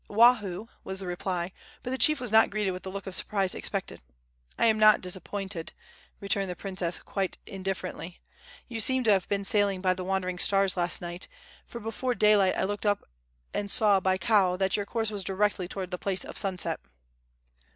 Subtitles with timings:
[0.09, 1.51] "Oahu," was the reply,
[1.83, 4.01] but the chief was not greeted with the look of surprise expected.
[4.57, 5.73] "I am not disappointed,"
[6.19, 8.19] returned the princess, quite indifferently.
[8.67, 11.27] "You seem to have been sailing by the wandering stars last night,
[11.67, 13.07] for before daylight I looked up
[13.53, 16.79] and saw by Kao that your course was directly toward the place of sunset."